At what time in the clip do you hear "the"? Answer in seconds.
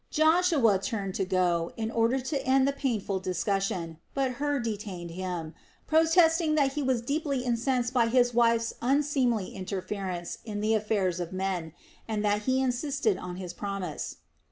2.67-2.71, 10.59-10.73